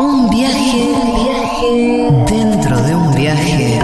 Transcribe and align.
Un 0.00 0.30
viaje, 0.30 0.94
dentro 2.26 2.80
de 2.80 2.94
un 2.94 3.14
viaje, 3.14 3.78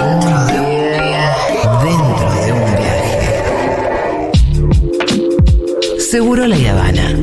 dentro 0.00 0.46
de 0.46 0.60
un 0.60 0.80
viaje, 0.80 1.58
dentro 1.84 2.32
de 2.32 2.52
un 2.52 2.64
viaje. 2.78 4.30
Seguro 6.00 6.46
la 6.46 6.56
Habana. 6.70 7.14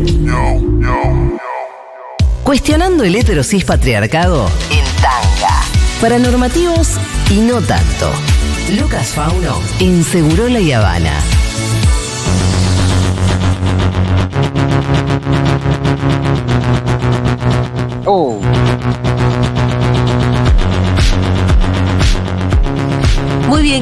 Cuestionando 2.43 3.03
el 3.03 3.15
heterosis 3.15 3.65
patriarcado 3.65 4.47
en 4.69 4.85
tanga. 5.01 5.63
Para 5.99 6.19
normativos 6.19 6.99
y 7.31 7.39
no 7.39 7.61
tanto. 7.61 8.11
Lucas 8.79 9.07
Fauno 9.07 9.59
en 9.79 10.03
Seguro 10.03 10.49
la 10.49 10.59
Habana. 10.77 11.34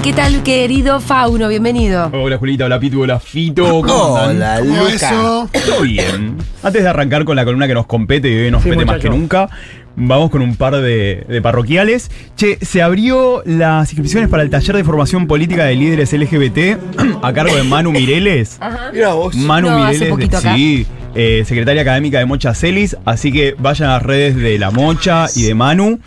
¿Qué 0.03 0.13
tal, 0.13 0.43
querido 0.43 0.99
Fauno? 0.99 1.47
Bienvenido. 1.47 2.09
Hola 2.13 2.37
Julita, 2.37 2.65
hola 2.65 2.79
Pitu, 2.79 3.01
hola 3.03 3.19
Fito. 3.19 3.77
Hola, 3.79 4.59
¿Cómo 4.59 4.83
Luca. 4.89 5.47
Todo 5.65 5.81
bien. 5.81 6.37
Antes 6.61 6.83
de 6.83 6.89
arrancar 6.89 7.23
con 7.25 7.35
la 7.35 7.45
columna 7.45 7.67
que 7.67 7.73
nos 7.73 7.85
compete 7.85 8.29
y 8.29 8.37
hoy 8.45 8.51
nos 8.51 8.63
Sí, 8.63 8.69
compete 8.69 8.91
más 8.91 8.99
que 9.01 9.09
nunca, 9.09 9.49
vamos 9.95 10.29
con 10.29 10.41
un 10.41 10.55
par 10.55 10.75
de, 10.75 11.25
de 11.27 11.41
parroquiales. 11.41 12.11
Che, 12.35 12.57
se 12.61 12.81
abrió 12.81 13.43
las 13.45 13.89
inscripciones 13.91 14.29
para 14.29 14.43
el 14.43 14.49
taller 14.49 14.75
de 14.75 14.83
formación 14.83 15.27
política 15.27 15.65
de 15.65 15.75
líderes 15.75 16.11
LGBT 16.13 16.77
a 17.21 17.33
cargo 17.33 17.55
de 17.55 17.63
Manu 17.63 17.91
Mireles. 17.91 18.59
Mira 18.93 19.13
vos. 19.13 19.35
Manu 19.35 19.69
No, 19.69 19.83
hace 19.85 20.11
Mireles, 20.11 20.35
acá. 20.35 20.55
sí, 20.55 20.85
eh, 21.15 21.43
secretaria 21.45 21.81
académica 21.81 22.19
de 22.19 22.25
Mocha 22.25 22.53
Celis, 22.53 22.97
así 23.05 23.31
que 23.31 23.55
vayan 23.57 23.89
a 23.89 23.93
las 23.93 24.03
redes 24.03 24.35
de 24.35 24.59
la 24.59 24.69
Mocha 24.71 25.27
y 25.35 25.43
de 25.43 25.55
Manu. 25.55 25.99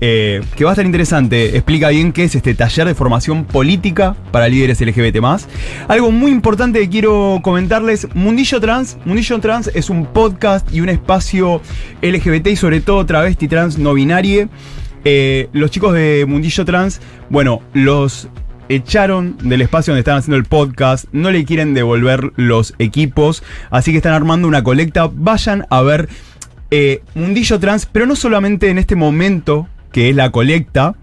Eh, 0.00 0.42
que 0.56 0.64
va 0.64 0.70
a 0.70 0.74
estar 0.74 0.84
interesante, 0.84 1.56
explica 1.56 1.88
bien 1.88 2.12
qué 2.12 2.24
es 2.24 2.34
este 2.34 2.54
taller 2.54 2.86
de 2.86 2.94
formación 2.94 3.44
política 3.44 4.16
para 4.32 4.48
líderes 4.48 4.80
LGBT. 4.80 5.24
Algo 5.88 6.10
muy 6.10 6.32
importante 6.32 6.80
que 6.80 6.88
quiero 6.88 7.40
comentarles: 7.42 8.08
Mundillo 8.14 8.60
Trans. 8.60 8.98
Mundillo 9.04 9.38
Trans 9.38 9.70
es 9.74 9.90
un 9.90 10.06
podcast 10.06 10.72
y 10.74 10.80
un 10.80 10.88
espacio 10.88 11.60
LGBT 12.02 12.48
y 12.48 12.56
sobre 12.56 12.80
todo 12.80 13.06
travesti 13.06 13.48
trans 13.48 13.78
no 13.78 13.94
binarie. 13.94 14.48
Eh, 15.04 15.48
los 15.52 15.70
chicos 15.70 15.94
de 15.94 16.24
Mundillo 16.26 16.64
Trans, 16.64 17.00
bueno, 17.30 17.62
los 17.72 18.28
echaron 18.68 19.36
del 19.42 19.62
espacio 19.62 19.92
donde 19.92 20.00
estaban 20.00 20.20
haciendo 20.20 20.38
el 20.38 20.44
podcast, 20.44 21.04
no 21.12 21.30
le 21.30 21.44
quieren 21.44 21.74
devolver 21.74 22.32
los 22.36 22.74
equipos, 22.78 23.42
así 23.70 23.90
que 23.92 23.98
están 23.98 24.14
armando 24.14 24.48
una 24.48 24.64
colecta. 24.64 25.08
Vayan 25.12 25.66
a 25.70 25.82
ver 25.82 26.08
eh, 26.70 27.02
Mundillo 27.14 27.60
Trans, 27.60 27.86
pero 27.86 28.06
no 28.06 28.16
solamente 28.16 28.70
en 28.70 28.78
este 28.78 28.96
momento 28.96 29.68
que 29.94 30.10
es 30.10 30.16
la 30.16 30.30
colecta. 30.30 30.96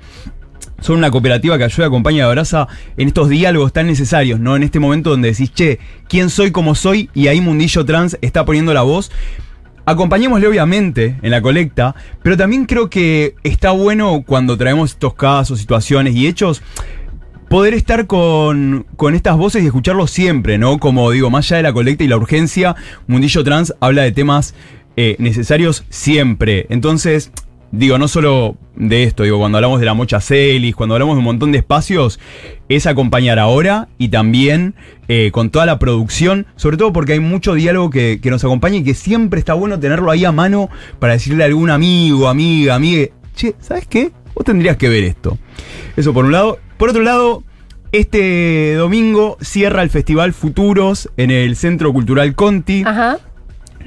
Son 0.82 0.98
una 0.98 1.12
cooperativa 1.12 1.58
que 1.58 1.64
ayuda, 1.64 1.88
acompaña 1.88 2.18
y 2.18 2.22
abraza 2.22 2.68
en 2.98 3.08
estos 3.08 3.30
diálogos 3.30 3.72
tan 3.72 3.88
necesarios, 3.88 4.40
¿no? 4.40 4.56
En 4.56 4.64
este 4.64 4.80
momento 4.80 5.12
donde 5.12 5.32
decís, 5.32 5.54
che, 5.54 5.80
¿quién 6.10 6.30
soy, 6.30 6.52
cómo 6.52 6.76
soy? 6.76 7.10
Y 7.14 7.28
ahí 7.28 7.40
Mundillo 7.40 7.86
Trans 7.86 8.18
está 8.22 8.44
poniendo 8.44 8.74
la 8.74 8.82
voz. 8.82 9.12
Acompañémosle 9.86 10.48
obviamente 10.48 11.18
en 11.22 11.32
la 11.32 11.42
colecta, 11.42 11.96
pero 12.22 12.36
también 12.36 12.66
creo 12.66 12.90
que 12.90 13.36
está 13.44 13.72
bueno 13.72 14.24
cuando 14.26 14.58
traemos 14.58 14.92
estos 14.92 15.14
casos, 15.14 15.60
situaciones 15.60 16.14
y 16.16 16.28
hechos, 16.28 16.62
poder 17.50 17.74
estar 17.74 18.08
con, 18.08 18.86
con 18.98 19.16
estas 19.16 19.38
voces 19.38 19.64
y 19.64 19.68
escucharlos 19.68 20.12
siempre, 20.12 20.58
¿no? 20.58 20.80
Como 20.80 21.10
digo, 21.12 21.30
más 21.30 21.46
allá 21.48 21.58
de 21.58 21.64
la 21.64 21.74
colecta 21.74 22.04
y 22.04 22.08
la 22.08 22.18
urgencia, 22.18 22.76
Mundillo 23.08 23.44
Trans 23.44 23.74
habla 23.80 24.02
de 24.02 24.12
temas 24.12 24.54
eh, 24.98 25.16
necesarios 25.20 25.86
siempre. 25.90 26.66
Entonces, 26.70 27.32
digo, 27.72 27.98
no 27.98 28.08
solo 28.08 28.56
de 28.76 29.04
esto, 29.04 29.24
digo, 29.24 29.40
cuando 29.40 29.58
hablamos 29.58 29.80
de 29.80 29.86
la 29.86 29.94
Mocha 29.94 30.20
Celis, 30.22 30.76
cuando 30.76 30.96
hablamos 30.96 31.16
de 31.16 31.20
un 31.20 31.26
montón 31.26 31.52
de 31.52 31.60
espacios, 31.60 32.20
es 32.70 32.88
acompañar 32.88 33.40
ahora 33.40 33.90
y 33.98 34.10
también 34.10 34.76
eh, 35.08 35.30
con 35.32 35.50
toda 35.50 35.66
la 35.66 35.80
producción, 35.80 36.48
sobre 36.56 36.78
todo 36.78 36.94
porque 36.94 37.14
hay 37.14 37.20
mucho 37.20 37.54
diálogo 37.54 37.90
que, 37.90 38.20
que 38.22 38.30
nos 38.30 38.44
acompaña 38.44 38.78
y 38.78 38.84
que 38.84 38.94
siempre 38.94 39.40
está 39.40 39.54
bueno 39.54 39.80
tenerlo 39.80 40.12
ahí 40.12 40.26
a 40.26 40.32
mano 40.32 40.70
para 41.00 41.14
decirle 41.14 41.44
a 41.44 41.48
algún 41.48 41.70
amigo, 41.70 42.28
amiga, 42.28 42.76
amiga, 42.76 43.08
che, 43.36 43.56
¿sabes 43.60 43.88
qué? 43.88 44.12
Vos 44.36 44.46
tendrías 44.46 44.78
que 44.78 44.90
ver 44.90 45.04
esto. 45.04 45.38
Eso 45.96 46.14
por 46.14 46.26
un 46.26 46.32
lado. 46.32 46.60
Por 46.78 46.90
otro 46.90 47.04
lado, 47.04 47.44
este 47.92 48.74
domingo 48.76 49.38
cierra 49.42 49.84
el 49.84 49.90
Festival 49.90 50.34
Futuros 50.34 51.10
en 51.18 51.30
el 51.30 51.56
Centro 51.56 51.92
Cultural 51.92 52.34
Conti. 52.36 52.84
Ajá. 52.86 53.20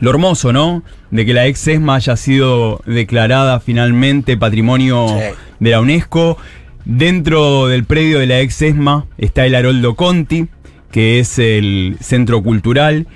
Lo 0.01 0.11
hermoso, 0.11 0.53
¿no? 0.53 0.83
De 1.11 1.25
que 1.25 1.35
la 1.35 1.47
ex 1.47 1.67
ESMA 1.67 1.97
haya 1.97 2.17
sido 2.17 2.81
declarada 2.87 3.61
finalmente 3.61 4.37
patrimonio 4.37 5.07
Sí. 5.09 5.37
de 5.61 5.71
la 5.71 5.81
UNESCO. 5.81 6.37
Dentro 6.85 7.69
del 7.69 7.85
predio 7.85 8.19
de 8.19 8.27
la 8.27 8.41
ex 8.41 8.61
ESMA 8.61 9.07
está 9.17 9.47
el 9.47 9.55
Haroldo 9.55 9.95
Conti, 9.95 10.49
que 10.91 11.19
es 11.19 11.39
el 11.39 11.97
centro 12.01 12.43
cultural. 12.43 13.07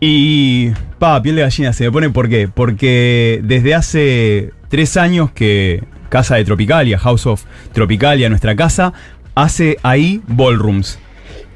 Y, 0.00 0.70
pa, 0.98 1.20
piel 1.22 1.36
de 1.36 1.42
gallina 1.42 1.72
se 1.72 1.84
me 1.84 1.90
pone, 1.92 2.10
¿por 2.10 2.28
qué? 2.28 2.48
Porque 2.48 3.40
desde 3.42 3.74
hace 3.74 4.52
tres 4.68 4.96
años 4.96 5.30
que 5.32 5.82
Casa 6.08 6.36
de 6.36 6.44
Tropicalia, 6.44 6.98
House 6.98 7.26
of 7.26 7.44
Tropicalia, 7.72 8.28
nuestra 8.28 8.54
casa, 8.56 8.92
hace 9.34 9.76
ahí 9.82 10.22
ballrooms. 10.26 10.98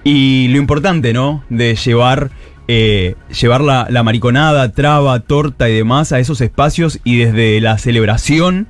Y 0.05 0.49
lo 0.49 0.59
importante, 0.59 1.13
¿no? 1.13 1.45
De 1.49 1.77
llevar, 1.77 2.31
eh, 2.69 3.17
llevar 3.41 3.61
la, 3.61 4.03
mariconada, 4.03 4.73
traba, 4.73 5.21
torta 5.21 5.69
y 5.69 5.75
demás 5.75 6.13
a 6.13 6.21
esos 6.21 6.41
espacios 6.41 7.01
y 7.05 7.19
desde 7.19 7.61
la 7.61 7.79
celebración 7.79 8.69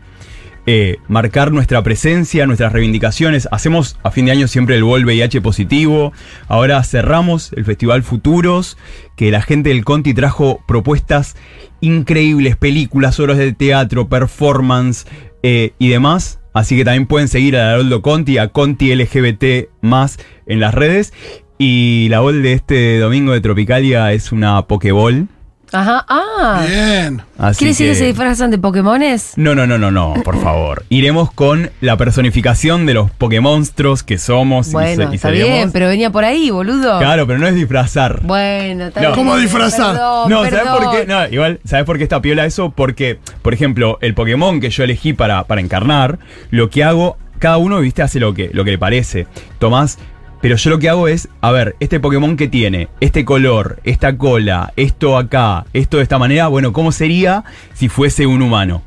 eh, 0.64 0.98
marcar 1.08 1.50
nuestra 1.50 1.82
presencia, 1.82 2.46
nuestras 2.46 2.72
reivindicaciones. 2.72 3.48
Hacemos 3.50 3.98
a 4.04 4.12
fin 4.12 4.26
de 4.26 4.32
año 4.32 4.46
siempre 4.46 4.76
el 4.76 4.84
Vol 4.84 5.04
VIH 5.04 5.40
positivo. 5.40 6.12
Ahora 6.46 6.82
cerramos 6.84 7.52
el 7.54 7.64
Festival 7.64 8.04
Futuros, 8.04 8.78
que 9.16 9.32
la 9.32 9.42
gente 9.42 9.70
del 9.70 9.84
Conti 9.84 10.14
trajo 10.14 10.62
propuestas 10.68 11.34
increíbles, 11.80 12.56
películas, 12.56 13.18
obras 13.18 13.38
de 13.38 13.52
teatro, 13.52 14.08
performance 14.08 15.04
eh, 15.42 15.72
y 15.80 15.88
demás. 15.88 16.38
Así 16.54 16.76
que 16.76 16.84
también 16.84 17.06
pueden 17.06 17.28
seguir 17.28 17.56
a 17.56 17.72
Haroldo 17.72 18.02
Conti, 18.02 18.38
a 18.38 18.48
Conti 18.48 18.94
LGBT 18.94 19.68
más 19.80 20.18
en 20.46 20.60
las 20.60 20.74
redes. 20.74 21.12
Y 21.64 22.08
la 22.08 22.18
bol 22.18 22.42
de 22.42 22.54
este 22.54 22.98
domingo 22.98 23.30
de 23.32 23.40
Tropicalia 23.40 24.12
es 24.12 24.32
una 24.32 24.62
Pokéball. 24.62 25.28
Ajá. 25.70 26.04
Ah. 26.08 26.64
Bien. 26.68 27.22
Así 27.38 27.58
¿Quiere 27.58 27.70
decir 27.70 27.88
que 27.90 27.94
se 27.94 28.04
disfrazan 28.06 28.50
de 28.50 28.58
Pokémones? 28.58 29.34
no, 29.36 29.54
no, 29.54 29.64
no, 29.64 29.78
no, 29.78 29.92
no, 29.92 30.14
por 30.24 30.42
favor. 30.42 30.82
Iremos 30.88 31.30
con 31.32 31.70
la 31.80 31.96
personificación 31.96 32.84
de 32.84 32.94
los 32.94 33.12
Pokémonstros 33.12 34.02
que 34.02 34.18
somos 34.18 34.70
y 34.70 34.72
Bueno, 34.72 35.04
se- 35.06 35.12
y 35.12 35.14
está 35.14 35.28
seremos. 35.28 35.48
bien, 35.50 35.70
pero 35.72 35.86
venía 35.86 36.10
por 36.10 36.24
ahí, 36.24 36.50
boludo. 36.50 36.98
Claro, 36.98 37.28
pero 37.28 37.38
no 37.38 37.46
es 37.46 37.54
disfrazar. 37.54 38.22
Bueno, 38.24 38.86
está 38.88 39.00
No. 39.00 39.06
bien. 39.10 39.18
¿Cómo 39.20 39.36
disfrazar? 39.36 39.92
Perdón, 39.94 40.30
no, 40.30 40.42
¿sabes 40.44 40.66
por 40.66 40.90
qué? 40.90 41.06
No, 41.06 41.28
igual, 41.28 41.60
¿sabes 41.64 41.84
por 41.86 41.96
qué 41.96 42.02
está 42.02 42.20
piola 42.20 42.44
eso? 42.44 42.70
Porque, 42.70 43.20
por 43.40 43.54
ejemplo, 43.54 43.98
el 44.00 44.14
Pokémon 44.14 44.60
que 44.60 44.68
yo 44.70 44.82
elegí 44.82 45.12
para, 45.12 45.44
para 45.44 45.60
encarnar, 45.60 46.18
lo 46.50 46.70
que 46.70 46.82
hago, 46.82 47.18
cada 47.38 47.56
uno, 47.56 47.78
viste, 47.80 48.02
hace 48.02 48.20
lo 48.20 48.34
que, 48.34 48.50
lo 48.52 48.64
que 48.64 48.72
le 48.72 48.78
parece. 48.78 49.26
Tomás, 49.58 49.98
pero 50.42 50.56
yo 50.56 50.68
lo 50.70 50.78
que 50.78 50.88
hago 50.90 51.08
es, 51.08 51.28
a 51.40 51.50
ver, 51.52 51.76
este 51.80 52.00
Pokémon 52.00 52.36
que 52.36 52.48
tiene, 52.48 52.88
este 53.00 53.24
color, 53.24 53.78
esta 53.84 54.18
cola, 54.18 54.72
esto 54.76 55.16
acá, 55.16 55.64
esto 55.72 55.96
de 55.96 56.02
esta 56.02 56.18
manera, 56.18 56.48
bueno, 56.48 56.72
¿cómo 56.74 56.92
sería 56.92 57.44
si 57.72 57.88
fuese 57.88 58.26
un 58.26 58.42
humano? 58.42 58.82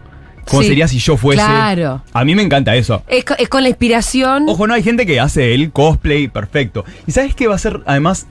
¿Cómo 0.48 0.62
Sí, 0.62 0.68
sería 0.68 0.88
si 0.88 1.00
yo 1.00 1.18
fuese? 1.18 1.42
claro. 1.42 2.04
A 2.14 2.24
mí 2.24 2.36
me 2.36 2.44
encanta 2.44 2.76
eso. 2.76 3.02
Es, 3.08 3.26
es 3.40 3.50
con 3.50 3.64
la 3.64 3.70
inspiración. 3.70 4.46
Ojo, 4.48 4.68
no 4.68 4.76
hay 4.76 4.84
gente 4.84 5.08
que 5.08 5.20
hace 5.20 5.56
el 5.56 5.72
cosplay 5.72 6.28
perfecto. 6.28 6.86
¿Y 7.08 7.14
sabes 7.14 7.34
qué 7.34 7.48
va 7.48 7.56
a 7.56 7.58
ser? 7.58 7.82
Además, 7.88 8.28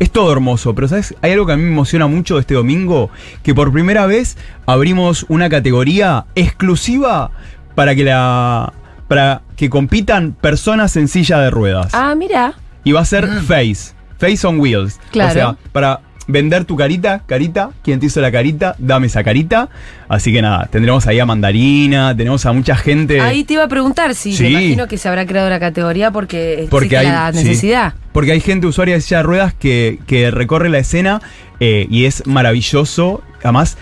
es 0.00 0.10
todo 0.10 0.32
hermoso, 0.32 0.74
pero 0.74 0.88
¿sabes? 0.88 1.14
Hay 1.22 1.30
algo 1.32 1.46
que 1.46 1.52
a 1.52 1.56
mí 1.56 1.62
me 1.62 1.68
emociona 1.70 2.08
mucho 2.08 2.40
este 2.40 2.54
domingo, 2.54 3.10
que 3.44 3.54
por 3.54 3.70
primera 3.72 4.06
vez 4.06 4.36
abrimos 4.66 5.24
una 5.28 5.48
categoría 5.48 6.24
exclusiva 6.34 7.30
para 7.76 7.94
que 7.94 8.02
la 8.04 8.72
para 9.12 9.42
que 9.56 9.68
compitan 9.68 10.32
personas 10.32 10.96
en 10.96 11.06
silla 11.06 11.38
de 11.38 11.50
ruedas. 11.50 11.90
Ah, 11.92 12.14
mira. 12.16 12.54
Y 12.82 12.92
va 12.92 13.00
a 13.00 13.04
ser 13.04 13.28
Face, 13.42 13.92
Face 14.16 14.46
on 14.46 14.58
Wheels. 14.58 14.98
Claro. 15.10 15.30
O 15.30 15.34
sea, 15.34 15.56
para 15.70 16.00
vender 16.26 16.64
tu 16.64 16.76
carita, 16.78 17.22
carita, 17.26 17.72
quien 17.84 18.00
te 18.00 18.06
hizo 18.06 18.22
la 18.22 18.32
carita, 18.32 18.74
dame 18.78 19.08
esa 19.08 19.22
carita. 19.22 19.68
Así 20.08 20.32
que 20.32 20.40
nada, 20.40 20.66
tendremos 20.72 21.06
ahí 21.06 21.20
a 21.20 21.26
Mandarina, 21.26 22.16
tenemos 22.16 22.46
a 22.46 22.54
mucha 22.54 22.74
gente. 22.74 23.20
Ahí 23.20 23.44
te 23.44 23.52
iba 23.52 23.64
a 23.64 23.68
preguntar 23.68 24.14
si 24.14 24.32
Sí. 24.34 24.44
me 24.44 24.48
imagino 24.50 24.88
que 24.88 24.96
se 24.96 25.10
habrá 25.10 25.26
creado 25.26 25.50
la 25.50 25.60
categoría 25.60 26.10
porque, 26.10 26.66
Porque 26.70 26.96
hay, 26.96 27.06
la 27.08 27.32
sí. 27.34 27.38
necesidad. 27.44 27.92
porque 28.12 28.32
hay 28.32 28.40
gente 28.40 28.66
usuaria 28.66 28.94
de 28.94 29.02
silla 29.02 29.18
de 29.18 29.22
ruedas 29.24 29.52
que, 29.52 29.98
que 30.06 30.30
recorre 30.30 30.70
la 30.70 30.78
escena 30.78 31.20
eh, 31.60 31.86
y 31.90 32.06
es 32.06 32.26
maravilloso. 32.26 33.22
Además, 33.42 33.76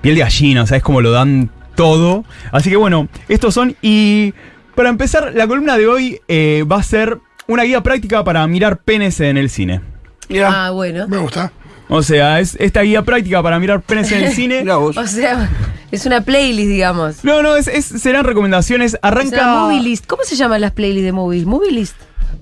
piel 0.00 0.16
de 0.16 0.22
gallina, 0.22 0.62
o 0.64 0.66
sea, 0.66 0.76
es 0.78 0.82
como 0.82 1.00
lo 1.02 1.12
dan 1.12 1.50
todo. 1.76 2.24
Así 2.50 2.68
que 2.68 2.76
bueno, 2.76 3.06
estos 3.28 3.54
son. 3.54 3.76
Y 3.80 4.34
para 4.74 4.88
empezar, 4.88 5.32
la 5.34 5.46
columna 5.46 5.76
de 5.76 5.86
hoy 5.86 6.20
eh, 6.28 6.64
va 6.70 6.76
a 6.76 6.82
ser 6.82 7.18
una 7.46 7.62
guía 7.64 7.82
práctica 7.82 8.22
para 8.24 8.46
mirar 8.46 8.78
penes 8.82 9.20
en 9.20 9.36
el 9.36 9.50
cine. 9.50 9.80
Mira, 10.28 10.66
Ah, 10.66 10.70
bueno. 10.70 11.06
Me 11.08 11.18
gusta. 11.18 11.52
O 11.88 12.02
sea, 12.02 12.40
es 12.40 12.56
esta 12.58 12.80
guía 12.82 13.02
práctica 13.02 13.42
para 13.42 13.58
mirar 13.58 13.82
penes 13.82 14.10
en 14.12 14.22
el 14.24 14.32
cine. 14.34 14.60
mira 14.60 14.76
vos. 14.76 14.96
O 14.96 15.06
sea, 15.06 15.50
Es 15.90 16.06
una 16.06 16.22
playlist, 16.22 16.68
digamos. 16.68 17.22
No, 17.24 17.42
no, 17.42 17.54
es, 17.56 17.68
es- 17.68 17.84
serán 17.84 18.24
recomendaciones. 18.24 18.94
Es 18.94 19.00
una 19.02 19.08
Arranca. 19.10 19.54
movie 19.54 19.80
list. 19.82 20.06
¿Cómo 20.06 20.22
se 20.24 20.36
llaman 20.36 20.60
las 20.62 20.70
playlists 20.72 21.04
de 21.04 21.12
movie? 21.12 21.44
Movie 21.44 21.70
list. 21.72 21.96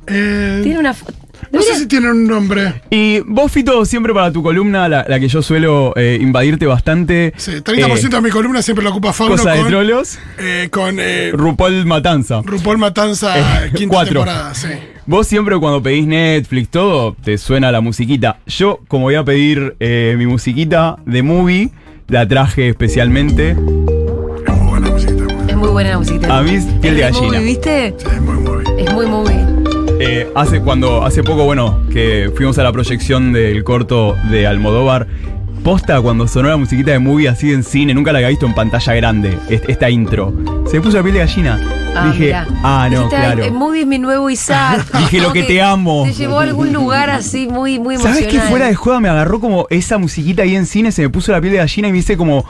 Eh, 0.07 0.61
Tiene 0.63 0.79
una. 0.79 0.95
No 1.53 1.61
sé 1.63 1.77
si 1.77 1.87
tienen 1.87 2.11
un 2.11 2.27
nombre. 2.27 2.83
Y 2.91 3.21
vos, 3.21 3.51
Fito, 3.51 3.85
siempre 3.85 4.13
para 4.15 4.31
tu 4.33 4.43
columna, 4.43 4.89
la, 4.89 5.05
la 5.09 5.19
que 5.21 5.29
yo 5.29 5.43
suelo 5.43 5.93
eh, 5.97 6.19
invadirte 6.21 6.67
bastante. 6.67 7.33
Sí, 7.37 7.53
30% 7.53 8.05
eh, 8.05 8.09
de 8.09 8.21
mi 8.21 8.31
columna 8.31 8.63
siempre 8.63 8.85
lo 8.85 8.91
ocupa 8.91 9.13
Fauno 9.13 9.37
Cosa 9.37 9.53
de 9.53 9.61
con, 9.61 9.69
trolos. 9.69 10.19
eh, 10.39 10.69
con 10.71 10.97
eh, 11.01 11.31
RuPaul 11.33 11.87
Matanza. 11.87 12.43
RuPaul 12.45 12.79
Matanza, 12.79 13.65
Eh, 13.67 13.71
quinta 13.75 13.95
cuatro. 13.95 14.21
temporada. 14.25 14.55
Sí. 14.55 14.69
Vos 15.07 15.27
siempre 15.27 15.59
cuando 15.59 15.83
pedís 15.83 16.07
Netflix, 16.07 16.69
todo, 16.69 17.17
te 17.25 17.37
suena 17.37 17.73
la 17.73 17.81
musiquita. 17.81 18.39
Yo, 18.47 18.81
como 18.87 19.05
voy 19.07 19.17
a 19.17 19.25
pedir 19.25 19.75
eh, 19.81 20.15
mi 20.17 20.27
musiquita 20.27 20.97
de 21.05 21.23
movie, 21.23 21.71
la 22.07 22.29
traje 22.29 22.69
especialmente. 22.69 23.51
Es 23.51 23.57
muy 23.59 24.69
buena 24.69 24.89
musiquita. 24.91 25.25
Es 25.49 25.57
muy 25.57 25.69
buena 25.71 25.91
la 25.91 25.99
musiquita. 25.99 26.39
A 26.39 26.43
mí 26.43 26.59
piel 26.81 26.95
de 26.95 27.01
gallina. 27.01 27.27
movie, 27.27 27.41
¿viste? 27.45 27.95
Sí, 27.99 28.07
es 28.15 28.21
muy, 28.23 28.35
muy. 28.37 28.65
Es 28.79 28.93
muy 28.93 29.07
movie. 29.07 29.50
Eh, 30.03 30.31
hace, 30.35 30.61
cuando, 30.61 31.05
hace 31.05 31.23
poco, 31.23 31.45
bueno, 31.45 31.79
que 31.93 32.33
fuimos 32.35 32.59
a 32.59 32.63
la 32.63 32.73
proyección 32.73 33.33
del 33.35 33.63
corto 33.65 34.17
de 34.31 34.47
Almodóvar. 34.47 35.07
Posta, 35.63 36.01
cuando 36.01 36.27
sonó 36.27 36.49
la 36.49 36.57
musiquita 36.57 36.91
de 36.93 36.99
movie 36.99 37.29
así 37.29 37.53
en 37.53 37.63
cine, 37.63 37.93
nunca 37.93 38.13
la 38.13 38.19
había 38.21 38.29
visto 38.31 38.47
en 38.47 38.55
pantalla 38.55 38.95
grande, 38.95 39.37
est- 39.51 39.69
esta 39.69 39.91
intro. 39.91 40.33
Se 40.71 40.77
me 40.77 40.81
puso 40.83 40.97
la 40.97 41.03
piel 41.03 41.13
de 41.15 41.21
gallina. 41.21 41.61
Ah, 41.95 42.07
Dije, 42.11 42.25
mirá. 42.27 42.47
ah, 42.63 42.89
no, 42.91 43.09
claro. 43.11 43.45
"Ay, 43.45 43.51
movie 43.51 43.83
es 43.83 43.87
mi 43.87 43.99
nuevo 43.99 44.31
Isaac. 44.31 44.87
Dije, 44.99 45.21
lo 45.21 45.35
que 45.35 45.43
te 45.43 45.61
amo. 45.61 46.05
Te 46.07 46.15
llevó 46.15 46.39
a 46.41 46.45
algún 46.45 46.73
lugar 46.73 47.11
así 47.11 47.47
muy, 47.47 47.79
muy. 47.79 47.99
¿Sabes 47.99 48.27
qué? 48.27 48.41
Fuera 48.41 48.69
de 48.69 48.75
joda 48.75 49.01
me 49.01 49.11
agarró 49.11 49.39
como 49.39 49.67
esa 49.69 49.99
musiquita 49.99 50.45
ahí 50.45 50.57
en 50.57 50.65
cine, 50.65 50.93
se 50.93 51.03
me 51.03 51.11
puso 51.11 51.31
la 51.31 51.43
piel 51.43 51.53
de 51.53 51.59
gallina 51.59 51.89
y 51.89 51.93
me 51.93 51.99
hice 51.99 52.17
como 52.17 52.47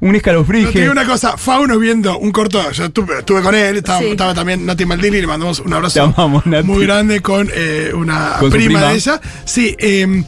un 0.00 0.14
escalofrío. 0.16 0.62
No, 0.62 0.66
te 0.68 0.72
dije, 0.72 0.80
digo 0.82 0.92
una 0.92 1.06
cosa, 1.06 1.36
Fauno 1.36 1.78
viendo 1.78 2.18
un 2.18 2.30
corto, 2.32 2.70
yo 2.72 2.84
estuve, 2.86 3.18
estuve 3.20 3.42
con 3.42 3.54
él, 3.54 3.76
estaba, 3.78 4.00
Sí. 4.00 4.06
estaba 4.06 4.34
también 4.34 4.66
Nati 4.66 4.84
Maldini, 4.84 5.20
le 5.20 5.26
mandamos 5.26 5.60
un 5.60 5.72
abrazo 5.72 6.02
amamos, 6.02 6.44
muy 6.46 6.84
grande 6.84 7.20
con 7.20 7.48
eh, 7.54 7.90
una 7.94 8.36
Con 8.38 8.50
prima, 8.50 8.66
prima. 8.80 8.88
de 8.90 8.94
ella. 8.96 9.20
Sí, 9.44 9.74
eh, 9.78 10.24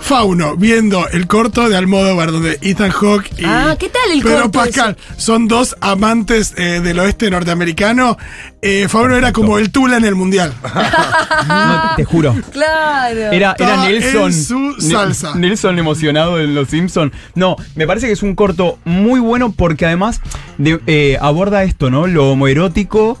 Fauno 0.00 0.56
viendo 0.56 1.08
el 1.08 1.26
corto 1.26 1.68
de 1.68 1.76
Almodóvar, 1.76 2.30
donde 2.30 2.58
Ethan 2.62 2.90
Hawke 2.90 3.30
y 3.38 3.44
Ah, 3.44 3.76
¿qué 3.78 3.88
tal 3.88 4.12
el 4.12 4.22
Pedro 4.22 4.42
corto 4.42 4.50
Pascal 4.60 4.96
son 5.16 5.48
dos 5.48 5.74
amantes 5.80 6.54
eh, 6.56 6.80
del 6.82 6.98
oeste 7.00 7.28
norteamericano. 7.30 8.16
Eh, 8.62 8.86
Fauno 8.88 9.16
era 9.16 9.32
como 9.32 9.58
el 9.58 9.70
Tula 9.72 9.96
en 9.96 10.04
el 10.04 10.14
mundial. 10.14 10.52
no, 11.48 11.82
te 11.96 12.04
juro. 12.04 12.34
Claro. 12.52 13.32
Era, 13.32 13.56
era 13.58 13.82
Nelson. 13.84 14.26
en 14.26 14.32
su 14.32 14.74
salsa. 14.80 15.34
Nelson 15.34 15.78
emocionado 15.78 16.40
en 16.40 16.54
Los 16.54 16.68
Simpsons. 16.68 17.12
No, 17.34 17.56
me 17.74 17.86
parece 17.86 18.06
que 18.06 18.12
es 18.12 18.22
un 18.22 18.34
corto 18.34 18.78
muy 18.84 19.18
bueno 19.20 19.52
porque 19.52 19.86
además 19.86 20.20
de- 20.58 20.80
eh, 20.86 21.18
aborda 21.20 21.64
esto, 21.64 21.90
¿no? 21.90 22.06
Lo 22.06 22.30
homoerótico 22.30 23.18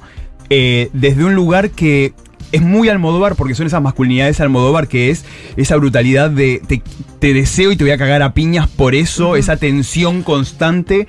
eh, 0.50 0.90
desde 0.92 1.24
un 1.24 1.34
lugar 1.34 1.70
que 1.70 2.14
es 2.52 2.62
muy 2.62 2.88
Almodóvar 2.88 3.34
porque 3.36 3.54
son 3.54 3.66
esas 3.66 3.82
masculinidades 3.82 4.40
Almodóvar 4.40 4.88
que 4.88 5.10
es 5.10 5.24
esa 5.56 5.76
brutalidad 5.76 6.30
de 6.30 6.62
te, 6.66 6.82
te 7.18 7.32
deseo 7.34 7.72
y 7.72 7.76
te 7.76 7.84
voy 7.84 7.90
a 7.92 7.98
cagar 7.98 8.22
a 8.22 8.32
piñas 8.34 8.68
por 8.68 8.94
eso, 8.94 9.36
esa 9.36 9.56
tensión 9.56 10.22
constante. 10.22 11.06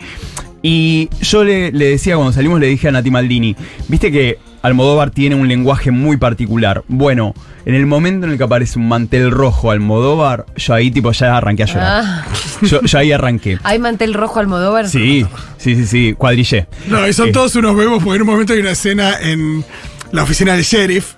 Y 0.63 1.09
yo 1.21 1.43
le, 1.43 1.71
le 1.71 1.85
decía 1.89 2.15
cuando 2.15 2.33
salimos, 2.33 2.59
le 2.59 2.67
dije 2.67 2.87
a 2.87 2.91
Nati 2.91 3.11
Maldini, 3.11 3.55
viste 3.87 4.11
que 4.11 4.39
Almodóvar 4.63 5.11
tiene 5.11 5.35
un 5.35 5.47
lenguaje 5.47 5.91
muy 5.91 6.17
particular. 6.17 6.83
Bueno, 6.87 7.33
en 7.65 7.75
el 7.75 7.85
momento 7.85 8.25
en 8.25 8.31
el 8.33 8.37
que 8.37 8.43
aparece 8.43 8.79
un 8.79 8.87
mantel 8.89 9.31
rojo 9.31 9.69
Almodóvar, 9.71 10.45
yo 10.57 10.73
ahí 10.73 10.89
tipo 10.91 11.11
ya 11.11 11.37
arranqué 11.37 11.63
a 11.63 11.65
llorar. 11.67 12.03
Ah. 12.05 12.25
Yo, 12.63 12.81
yo 12.81 12.97
ahí 12.99 13.11
arranqué. 13.11 13.59
¿Hay 13.63 13.77
mantel 13.79 14.13
rojo 14.15 14.39
Almodóvar? 14.39 14.89
Sí, 14.89 15.25
sí, 15.57 15.75
sí, 15.75 15.85
sí, 15.85 16.15
cuadrillé. 16.17 16.67
No, 16.87 17.07
y 17.07 17.13
son 17.13 17.29
Eh. 17.29 17.31
todos 17.31 17.55
unos 17.55 17.75
bebos 17.77 18.03
porque 18.03 18.15
en 18.17 18.21
un 18.23 18.27
momento 18.27 18.53
hay 18.53 18.59
una 18.59 18.71
escena 18.71 19.13
en 19.21 19.63
la 20.11 20.23
oficina 20.23 20.53
del 20.55 20.63
sheriff 20.63 21.13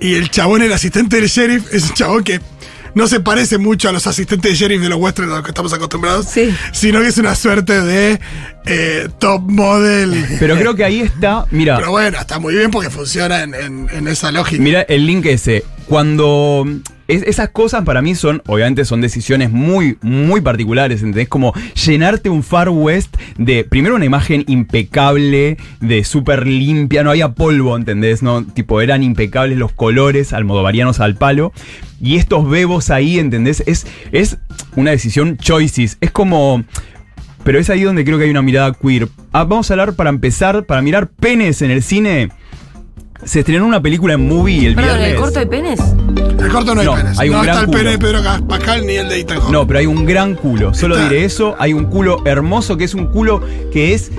y 0.00 0.14
el 0.14 0.30
chabón, 0.30 0.62
el 0.62 0.72
asistente 0.72 1.16
del 1.16 1.28
sheriff, 1.28 1.72
es 1.72 1.84
un 1.90 1.94
chabón 1.94 2.24
que 2.24 2.40
no 2.94 3.06
se 3.06 3.20
parece 3.20 3.58
mucho 3.58 3.88
a 3.88 3.92
los 3.92 4.06
asistentes 4.06 4.50
de 4.52 4.56
sheriff 4.56 4.80
de 4.82 4.88
los 4.88 4.98
westerns 4.98 5.30
a 5.32 5.36
los 5.36 5.44
que 5.44 5.50
estamos 5.50 5.72
acostumbrados, 5.72 6.26
Sí. 6.26 6.52
sino 6.72 7.00
que 7.00 7.08
es 7.08 7.18
una 7.18 7.34
suerte 7.34 7.80
de 7.80 8.18
eh, 8.66 9.08
top 9.18 9.42
model. 9.50 10.24
Pero 10.40 10.56
creo 10.56 10.74
que 10.74 10.84
ahí 10.84 11.00
está, 11.00 11.44
mira, 11.50 11.76
Pero 11.76 11.90
bueno, 11.92 12.18
está 12.18 12.38
muy 12.38 12.54
bien 12.54 12.70
porque 12.70 12.90
funciona 12.90 13.42
en, 13.42 13.54
en- 13.54 13.88
en 13.92 14.08
esa 14.08 14.32
lógica. 14.32 14.62
Mira 14.62 14.82
el 14.82 15.06
link 15.06 15.26
ese. 15.26 15.64
Cuando 15.86 16.66
es- 17.08 17.22
esas 17.24 17.48
cosas 17.48 17.84
para 17.84 18.00
mí 18.02 18.14
son, 18.14 18.42
obviamente 18.46 18.84
son 18.84 19.00
decisiones 19.00 19.50
muy, 19.50 19.96
muy 20.02 20.40
particulares, 20.40 21.00
¿entendés? 21.02 21.28
Como 21.28 21.52
llenarte 21.86 22.28
un 22.30 22.42
Far 22.42 22.68
West 22.68 23.16
de, 23.36 23.64
primero 23.64 23.96
una 23.96 24.04
imagen 24.04 24.44
impecable, 24.46 25.56
de 25.80 26.04
súper 26.04 26.46
limpia, 26.46 27.02
no 27.02 27.10
había 27.10 27.30
polvo, 27.34 27.76
¿entendés? 27.76 28.22
No, 28.22 28.44
tipo, 28.44 28.80
eran 28.80 29.02
impecables 29.02 29.58
los 29.58 29.72
colores 29.72 30.32
almodovarianos 30.32 31.00
al 31.00 31.16
palo. 31.16 31.52
Y 32.00 32.16
estos 32.16 32.48
bebos 32.48 32.90
ahí, 32.90 33.18
¿entendés? 33.18 33.62
Es, 33.66 33.86
es 34.12 34.38
una 34.76 34.92
decisión 34.92 35.36
choices. 35.36 35.98
Es 36.00 36.10
como... 36.12 36.62
Pero 37.44 37.58
es 37.58 37.70
ahí 37.70 37.82
donde 37.82 38.04
creo 38.04 38.18
que 38.18 38.24
hay 38.24 38.30
una 38.30 38.42
mirada 38.42 38.72
queer. 38.74 39.08
Ah, 39.32 39.44
vamos 39.44 39.70
a 39.70 39.74
hablar 39.74 39.94
para 39.94 40.10
empezar, 40.10 40.66
para 40.66 40.82
mirar 40.82 41.08
penes 41.08 41.62
en 41.62 41.70
el 41.70 41.82
cine. 41.82 42.28
Se 43.24 43.40
estrenó 43.40 43.66
una 43.66 43.80
película 43.82 44.14
en 44.14 44.26
movie 44.28 44.66
el 44.68 44.74
Perdón, 44.74 44.96
viernes. 44.98 45.14
¿el 45.14 45.20
corto 45.20 45.38
de 45.40 45.46
penes? 45.46 45.80
el 45.80 46.48
corto 46.50 46.74
no 46.74 46.80
hay 46.80 46.86
No, 46.86 46.94
penes. 46.94 47.18
hay 47.18 47.28
un 47.28 47.34
no 47.36 47.42
gran 47.42 47.54
está 47.56 47.60
el 47.60 47.66
culo. 47.66 47.78
pene 47.78 47.90
de 47.90 47.98
Pedro 47.98 48.46
Pascal 48.48 48.86
ni 48.86 48.94
el 48.94 49.08
de 49.08 49.20
Ethan 49.20 49.40
Hawke. 49.40 49.50
No, 49.52 49.66
pero 49.66 49.78
hay 49.80 49.86
un 49.86 50.06
gran 50.06 50.34
culo. 50.36 50.72
Solo 50.72 50.96
Está- 50.96 51.08
diré 51.08 51.24
eso. 51.24 51.56
Hay 51.58 51.72
un 51.72 51.86
culo 51.86 52.22
hermoso 52.24 52.76
que 52.76 52.84
es 52.84 52.94
un 52.94 53.06
culo 53.06 53.42
que 53.72 53.92
es 53.94 54.10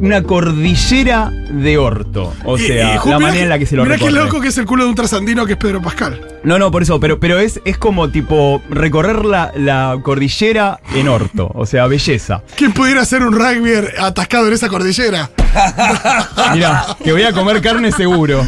una 0.00 0.22
cordillera 0.22 1.30
de 1.50 1.78
orto. 1.78 2.34
O 2.44 2.58
Y- 2.58 2.66
sea, 2.66 2.94
y, 2.94 2.98
Ju, 2.98 3.08
la 3.10 3.16
mirá 3.18 3.28
manera 3.28 3.42
en 3.44 3.48
la 3.48 3.58
que 3.58 3.64
se 3.66 3.76
lo 3.76 3.84
Mirá 3.84 3.96
qué 3.96 4.10
loco 4.10 4.40
que 4.40 4.48
es 4.48 4.58
el 4.58 4.66
culo 4.66 4.84
de 4.84 4.90
un 4.90 4.94
trasandino 4.94 5.46
que 5.46 5.52
es 5.52 5.58
Pedro 5.58 5.80
Pascal. 5.80 6.20
No, 6.44 6.58
no, 6.58 6.70
por 6.70 6.82
eso, 6.82 7.00
pero, 7.00 7.18
pero 7.18 7.38
es, 7.38 7.60
es 7.64 7.78
como 7.78 8.10
tipo 8.10 8.60
recorrer 8.68 9.24
la, 9.24 9.52
la 9.56 9.98
cordillera 10.02 10.80
en 10.94 11.08
orto. 11.08 11.50
O 11.54 11.64
sea, 11.64 11.86
belleza. 11.86 12.42
¿Quién 12.56 12.72
pudiera 12.72 13.00
hacer 13.00 13.22
un 13.22 13.32
rugby 13.32 13.72
atascado 13.98 14.48
en 14.48 14.52
esa 14.52 14.68
cordillera? 14.68 15.30
Mirá, 16.52 16.86
que 17.02 17.12
voy 17.12 17.22
a 17.22 17.32
comer 17.32 17.60
carne 17.60 17.92
seguro. 17.92 18.44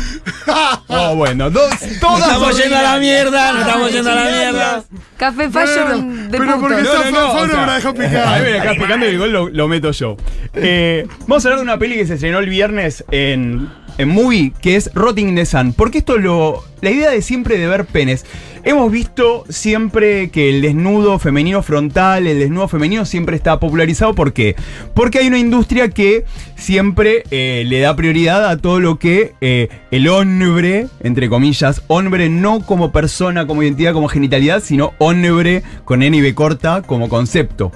Oh, 0.88 1.14
bueno, 1.16 1.50
dos, 1.50 1.70
todas 2.00 2.20
estamos 2.22 2.50
son- 2.52 2.60
yendo 2.62 2.76
a 2.76 2.82
la 2.82 2.98
mierda, 2.98 3.52
nos 3.52 3.60
estamos 3.66 3.92
yendo 3.92 4.10
a 4.10 4.14
la 4.14 4.24
mierda. 4.24 4.84
Café 5.16 5.50
Fashion 5.50 6.30
de 6.30 6.38
pero 6.38 6.60
porque 6.60 6.82
No, 6.82 6.92
está 6.92 7.10
no, 7.10 7.20
no, 7.20 7.32
Fauno 7.32 7.42
o 7.42 7.46
sea, 7.48 7.60
me 7.60 7.66
la 7.66 7.74
dejó 7.76 7.94
picar. 7.94 8.16
A 8.28 8.38
mí 8.38 8.44
me 8.44 8.50
la 8.52 8.58
acabas 8.60 8.78
picando 8.78 9.06
y 9.06 9.08
el 9.10 9.18
gol 9.18 9.32
lo, 9.32 9.48
lo 9.48 9.68
meto 9.68 9.90
yo. 9.92 10.16
Eh, 10.54 11.06
vamos 11.26 11.44
a 11.44 11.48
hablar 11.48 11.58
de 11.58 11.64
una 11.64 11.78
peli 11.78 11.96
que 11.96 12.06
se 12.06 12.14
estrenó 12.14 12.38
el 12.38 12.48
viernes 12.48 13.04
en, 13.10 13.68
en 13.98 14.08
Movie, 14.08 14.52
que 14.60 14.76
es 14.76 14.90
Rotting 14.94 15.30
in 15.30 15.34
the 15.36 15.46
Sun. 15.46 15.72
Porque 15.72 15.98
esto 15.98 16.18
lo. 16.18 16.64
La 16.82 16.90
idea 16.90 17.10
de 17.10 17.22
siempre 17.22 17.58
de 17.58 17.66
ver 17.66 17.86
penes. 17.86 18.24
Hemos 18.66 18.90
visto 18.90 19.44
siempre 19.48 20.28
que 20.30 20.48
el 20.48 20.60
desnudo 20.60 21.20
femenino 21.20 21.62
frontal, 21.62 22.26
el 22.26 22.40
desnudo 22.40 22.66
femenino 22.66 23.04
siempre 23.04 23.36
está 23.36 23.60
popularizado. 23.60 24.12
¿Por 24.12 24.32
qué? 24.32 24.56
Porque 24.92 25.20
hay 25.20 25.28
una 25.28 25.38
industria 25.38 25.88
que 25.88 26.24
siempre 26.56 27.22
eh, 27.30 27.62
le 27.64 27.78
da 27.78 27.94
prioridad 27.94 28.44
a 28.50 28.56
todo 28.56 28.80
lo 28.80 28.98
que 28.98 29.34
eh, 29.40 29.68
el 29.92 30.08
hombre, 30.08 30.88
entre 30.98 31.28
comillas, 31.28 31.82
hombre 31.86 32.28
no 32.28 32.58
como 32.58 32.90
persona, 32.90 33.46
como 33.46 33.62
identidad, 33.62 33.92
como 33.92 34.08
genitalidad, 34.08 34.60
sino 34.60 34.94
hombre 34.98 35.62
con 35.84 36.02
N 36.02 36.16
y 36.16 36.20
B 36.20 36.34
corta 36.34 36.82
como 36.82 37.08
concepto. 37.08 37.70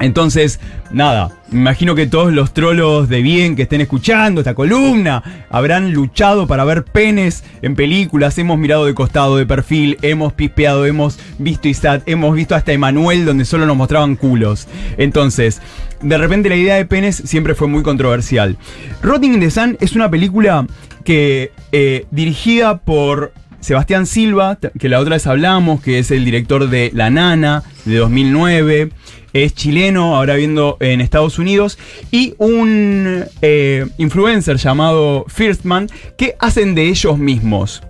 Entonces, 0.00 0.60
nada, 0.90 1.30
imagino 1.52 1.94
que 1.94 2.06
todos 2.06 2.32
los 2.32 2.54
trolos 2.54 3.08
de 3.08 3.20
bien 3.20 3.54
que 3.54 3.62
estén 3.62 3.82
escuchando 3.82 4.40
esta 4.40 4.54
columna 4.54 5.46
habrán 5.50 5.92
luchado 5.92 6.46
para 6.46 6.64
ver 6.64 6.84
penes 6.84 7.44
en 7.60 7.74
películas, 7.74 8.38
hemos 8.38 8.58
mirado 8.58 8.86
de 8.86 8.94
costado, 8.94 9.36
de 9.36 9.44
perfil, 9.44 9.98
hemos 10.00 10.32
pispeado, 10.32 10.86
hemos 10.86 11.18
visto 11.38 11.68
Isat, 11.68 12.02
hemos 12.08 12.34
visto 12.34 12.54
hasta 12.54 12.72
Emanuel 12.72 13.26
donde 13.26 13.44
solo 13.44 13.66
nos 13.66 13.76
mostraban 13.76 14.16
culos. 14.16 14.68
Entonces, 14.96 15.60
de 16.00 16.16
repente 16.16 16.48
la 16.48 16.56
idea 16.56 16.76
de 16.76 16.86
penes 16.86 17.16
siempre 17.16 17.54
fue 17.54 17.68
muy 17.68 17.82
controversial. 17.82 18.56
Rotting 19.02 19.34
in 19.34 19.40
the 19.40 19.50
Sun 19.50 19.76
es 19.80 19.92
una 19.92 20.10
película 20.10 20.66
que 21.04 21.52
eh, 21.72 22.06
dirigida 22.10 22.78
por 22.78 23.32
Sebastián 23.60 24.06
Silva, 24.06 24.58
que 24.78 24.88
la 24.88 24.98
otra 24.98 25.16
vez 25.16 25.26
hablamos, 25.26 25.82
que 25.82 25.98
es 25.98 26.10
el 26.10 26.24
director 26.24 26.68
de 26.68 26.90
La 26.94 27.10
Nana 27.10 27.62
de 27.84 27.96
2009, 27.96 28.90
es 29.32 29.54
chileno, 29.54 30.16
ahora 30.16 30.36
viendo 30.36 30.76
en 30.80 31.00
Estados 31.00 31.38
Unidos, 31.38 31.78
y 32.10 32.34
un 32.38 33.24
eh, 33.42 33.86
influencer 33.98 34.56
llamado 34.56 35.24
Firstman, 35.28 35.88
que 36.16 36.36
hacen 36.38 36.74
de 36.74 36.88
ellos 36.88 37.18
mismos. 37.18 37.82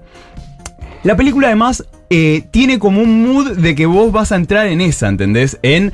La 1.02 1.16
película 1.16 1.46
además 1.46 1.86
eh, 2.10 2.44
tiene 2.50 2.78
como 2.78 3.00
un 3.00 3.24
mood 3.24 3.52
de 3.52 3.74
que 3.74 3.86
vos 3.86 4.12
vas 4.12 4.32
a 4.32 4.36
entrar 4.36 4.66
en 4.66 4.80
esa, 4.80 5.08
¿entendés? 5.08 5.58
En 5.62 5.92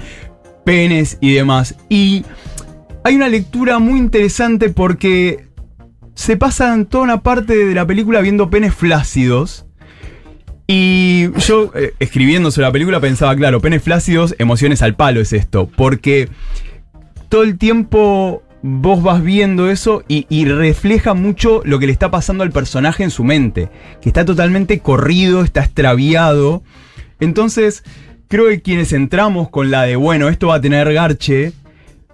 penes 0.64 1.18
y 1.20 1.34
demás. 1.34 1.76
Y 1.88 2.24
hay 3.04 3.14
una 3.14 3.28
lectura 3.28 3.78
muy 3.78 4.00
interesante 4.00 4.70
porque 4.70 5.46
se 6.14 6.36
pasan 6.36 6.86
toda 6.86 7.04
una 7.04 7.22
parte 7.22 7.54
de 7.54 7.74
la 7.74 7.86
película 7.86 8.20
viendo 8.20 8.50
penes 8.50 8.74
flácidos. 8.74 9.65
Y 10.66 11.30
yo, 11.40 11.70
eh, 11.74 11.94
escribiendo 12.00 12.50
sobre 12.50 12.66
la 12.66 12.72
película, 12.72 13.00
pensaba, 13.00 13.36
claro, 13.36 13.60
penes 13.60 13.82
flácidos, 13.82 14.34
emociones 14.38 14.82
al 14.82 14.96
palo 14.96 15.20
es 15.20 15.32
esto. 15.32 15.68
Porque 15.76 16.28
todo 17.28 17.44
el 17.44 17.56
tiempo 17.56 18.42
vos 18.62 19.02
vas 19.02 19.22
viendo 19.22 19.70
eso 19.70 20.02
y, 20.08 20.26
y 20.28 20.44
refleja 20.46 21.14
mucho 21.14 21.62
lo 21.64 21.78
que 21.78 21.86
le 21.86 21.92
está 21.92 22.10
pasando 22.10 22.42
al 22.42 22.50
personaje 22.50 23.04
en 23.04 23.10
su 23.10 23.22
mente, 23.22 23.70
que 24.00 24.08
está 24.08 24.24
totalmente 24.24 24.80
corrido, 24.80 25.42
está 25.42 25.62
extraviado. 25.62 26.64
Entonces, 27.20 27.84
creo 28.28 28.48
que 28.48 28.60
quienes 28.60 28.92
entramos 28.92 29.48
con 29.50 29.70
la 29.70 29.82
de, 29.82 29.96
bueno, 29.96 30.28
esto 30.28 30.48
va 30.48 30.56
a 30.56 30.60
tener 30.60 30.92
garche, 30.92 31.52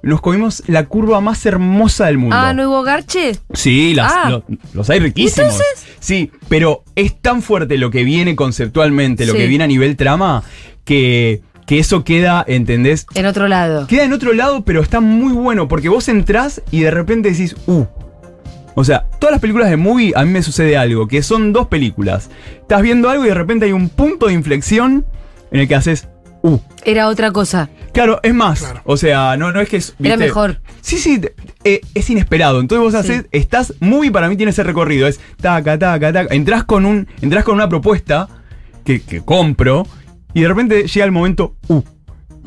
nos 0.03 0.21
comimos 0.21 0.63
la 0.67 0.85
curva 0.87 1.21
más 1.21 1.45
hermosa 1.47 2.07
del 2.07 2.19
mundo. 2.19 2.37
Ah, 2.37 2.53
¿no 2.55 2.69
hubo 2.69 2.83
garche? 2.83 3.37
Sí, 3.55 3.95
las- 3.95 4.13
Ah. 4.13 4.31
lo- 4.31 4.45
los 4.75 4.91
hay 4.91 4.99
riquísimos. 5.01 5.61
Sí, 6.01 6.31
pero 6.49 6.83
es 6.97 7.21
tan 7.21 7.43
fuerte 7.43 7.79
lo 7.79 7.91
que 7.91 8.03
viene 8.05 8.35
conceptualmente, 8.35 9.27
lo 9.27 9.33
Sí. 9.33 9.39
que 9.39 9.47
viene 9.47 9.65
a 9.65 9.69
nivel 9.69 9.97
trama, 9.97 10.43
que, 10.85 11.41
que 11.67 11.79
eso 11.79 12.03
queda, 12.05 12.45
¿entendés? 12.49 13.07
En 13.15 13.27
otro 13.27 13.47
lado. 13.49 13.87
Queda 13.87 14.05
en 14.05 14.13
otro 14.13 14.33
lado, 14.33 14.65
pero 14.65 14.81
está 14.83 15.01
muy 15.01 15.33
bueno, 15.33 15.69
porque 15.69 15.89
vos 15.89 16.09
entrás 16.09 16.61
y 16.73 16.81
de 16.81 16.91
repente 16.91 17.31
decís, 17.31 17.55
uh. 17.67 17.85
O 18.75 18.85
sea, 18.85 19.05
todas 19.21 19.33
las 19.33 19.41
películas 19.41 19.69
de 19.69 19.77
movie 19.77 20.13
a 20.17 20.25
mí 20.25 20.31
me 20.31 20.43
sucede 20.43 20.79
algo, 20.79 21.07
que 21.07 21.23
son 21.23 21.53
dos 21.53 21.69
películas. 21.69 22.31
Estás 22.63 22.81
viendo 22.81 23.11
algo 23.11 23.25
y 23.25 23.29
de 23.29 23.35
repente 23.35 23.67
hay 23.67 23.73
un 23.73 23.91
punto 23.91 24.29
de 24.29 24.33
inflexión 24.33 25.05
en 25.51 25.61
el 25.61 25.69
que 25.69 25.75
haces, 25.75 26.09
uh. 26.43 26.59
Era 26.85 27.09
otra 27.09 27.31
cosa. 27.31 27.71
Claro, 27.93 28.21
es 28.23 28.35
más. 28.35 28.61
Claro. 28.61 28.81
O 28.85 28.97
sea, 28.97 29.37
no, 29.37 29.53
no 29.53 29.61
es 29.61 29.69
que 29.69 29.77
es. 29.77 29.95
Era 30.03 30.17
mejor. 30.17 30.61
Sí, 30.81 30.99
sí, 30.99 31.21
eh, 31.65 31.81
es 31.95 32.11
inesperado. 32.11 32.61
Entonces 32.61 32.83
vos 32.83 32.95
haces, 32.95 33.27
estás, 33.31 33.75
movie 33.81 34.11
para 34.11 34.29
mí 34.29 34.37
tiene 34.37 34.51
ese 34.51 34.63
recorrido. 34.63 35.07
Es 35.07 35.21
taca, 35.41 35.79
taca, 35.79 36.13
taca. 36.13 36.35
Entrás 36.35 36.65
con 36.65 36.87
un. 36.87 37.07
Entrás 37.21 37.45
con 37.45 37.55
una 37.55 37.69
propuesta 37.69 38.29
que, 38.85 39.01
que 39.03 39.23
compro. 39.23 39.87
Y 40.35 40.43
de 40.43 40.49
repente 40.49 40.87
llega 40.87 41.05
el 41.05 41.13
momento. 41.13 41.57
Uh. 41.69 41.83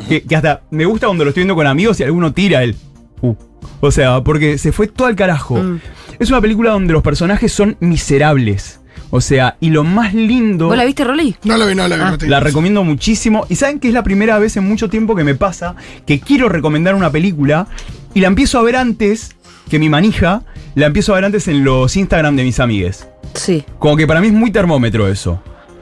Que, 0.09 0.23
que 0.23 0.35
hasta 0.35 0.63
me 0.71 0.85
gusta 0.85 1.07
cuando 1.07 1.23
lo 1.23 1.29
estoy 1.29 1.41
viendo 1.41 1.55
con 1.55 1.67
amigos 1.67 1.99
y 1.99 2.03
alguno 2.03 2.33
tira 2.33 2.63
el. 2.63 2.75
Uh. 3.21 3.35
O 3.81 3.91
sea, 3.91 4.23
porque 4.23 4.57
se 4.57 4.71
fue 4.71 4.87
todo 4.87 5.07
al 5.07 5.15
carajo. 5.15 5.55
Mm. 5.55 5.79
Es 6.19 6.29
una 6.29 6.41
película 6.41 6.71
donde 6.71 6.93
los 6.93 7.03
personajes 7.03 7.51
son 7.51 7.77
miserables. 7.79 8.79
O 9.15 9.21
sea, 9.21 9.55
y 9.61 9.69
lo 9.69 9.85
más 9.85 10.13
lindo. 10.13 10.67
¿Vos 10.67 10.75
la 10.75 10.83
viste, 10.83 11.05
Rolly? 11.05 11.37
No 11.45 11.55
la 11.55 11.65
vi, 11.65 11.73
no 11.73 11.87
la 11.87 11.95
vi. 11.95 12.01
Ah. 12.01 12.11
no 12.11 12.17
te 12.17 12.27
La 12.27 12.41
recomiendo 12.41 12.83
muchísimo. 12.83 13.45
Y 13.47 13.55
saben 13.55 13.79
que 13.79 13.87
es 13.87 13.93
la 13.93 14.03
primera 14.03 14.37
vez 14.39 14.57
en 14.57 14.67
mucho 14.67 14.89
tiempo 14.89 15.15
que 15.15 15.23
me 15.23 15.35
pasa 15.35 15.77
que 16.05 16.19
quiero 16.19 16.49
recomendar 16.49 16.95
una 16.95 17.09
película 17.09 17.67
y 18.13 18.19
la 18.19 18.27
empiezo 18.27 18.59
a 18.59 18.63
ver 18.63 18.75
antes 18.75 19.37
que 19.69 19.79
mi 19.79 19.87
manija, 19.87 20.43
la 20.75 20.87
empiezo 20.87 21.13
a 21.13 21.15
ver 21.15 21.23
antes 21.23 21.47
en 21.47 21.63
los 21.63 21.95
Instagram 21.95 22.35
de 22.35 22.43
mis 22.43 22.59
amigues. 22.59 23.07
Sí. 23.35 23.63
Como 23.79 23.95
que 23.95 24.05
para 24.05 24.19
mí 24.19 24.27
es 24.27 24.33
muy 24.33 24.51
termómetro 24.51 25.07
eso. 25.07 25.41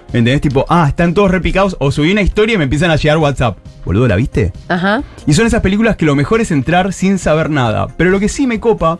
¿Entendés? 0.10 0.42
Tipo, 0.42 0.68
ah, 0.70 0.86
están 0.88 1.16
todos 1.16 1.32
repicados. 1.32 1.76
O 1.80 1.92
subí 1.92 2.12
una 2.12 2.22
historia 2.22 2.54
y 2.54 2.58
me 2.60 2.66
empiezan 2.66 2.92
a 2.92 2.98
llegar 2.98 3.18
WhatsApp. 3.18 3.58
Boludo, 3.84 4.08
¿la 4.08 4.16
viste? 4.16 4.54
Ajá. 4.68 5.02
Y 5.26 5.34
son 5.34 5.48
esas 5.48 5.62
películas 5.62 5.96
que 5.96 6.06
lo 6.06 6.16
mejor 6.16 6.40
es 6.40 6.52
entrar 6.52 6.94
sin 6.94 7.18
saber 7.18 7.50
nada. 7.50 7.88
Pero 7.98 8.12
lo 8.12 8.20
que 8.20 8.30
sí 8.30 8.46
me 8.46 8.60
copa 8.60 8.96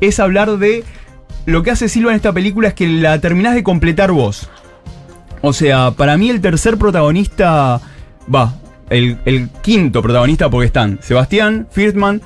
es 0.00 0.20
hablar 0.20 0.56
de 0.56 0.84
lo 1.46 1.62
que 1.62 1.70
hace 1.70 1.88
Silva 1.88 2.10
en 2.10 2.16
esta 2.16 2.32
película 2.32 2.68
es 2.68 2.74
que 2.74 2.88
la 2.88 3.20
terminás 3.20 3.54
de 3.54 3.62
completar 3.62 4.12
vos. 4.12 4.48
O 5.42 5.52
sea, 5.52 5.90
para 5.90 6.16
mí 6.16 6.30
el 6.30 6.40
tercer 6.40 6.78
protagonista, 6.78 7.80
va, 8.34 8.54
el, 8.88 9.50
quinto 9.62 10.02
protagonista 10.02 10.48
porque 10.50 10.66
están 10.66 10.98
Sebastián, 11.02 11.68
Firtman, 11.70 12.22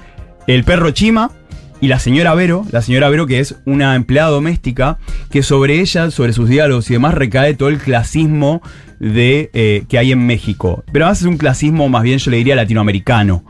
el 0.47 0.65
perro 0.65 0.91
Chima 0.93 1.33
y 1.81 1.89
la 1.89 1.99
señora 1.99 2.35
Vero, 2.35 2.65
la 2.71 2.83
señora 2.83 3.09
Vero 3.09 3.27
que 3.27 3.41
es 3.41 3.57
una 3.65 3.95
empleada 3.97 4.31
doméstica, 4.31 4.99
que 5.31 5.43
sobre 5.43 5.81
ella, 5.81 6.11
sobre 6.11 6.33
sus 6.33 6.49
diálogos 6.49 6.91
y 6.91 6.95
demás 6.95 7.15
recae 7.15 7.55
todo 7.55 7.69
el 7.69 7.79
clasismo 7.79 8.63
de, 8.99 9.51
eh, 9.53 9.85
que 9.89 9.99
hay 9.99 10.13
en 10.13 10.27
México. 10.27 10.85
Pero 10.93 11.07
además 11.07 11.21
es 11.21 11.27
un 11.27 11.39
clasismo 11.39 11.89
más 11.89 12.03
bien 12.03 12.19
yo 12.19 12.31
le 12.31 12.37
diría 12.37 12.57
latinoamericano. 12.57 13.45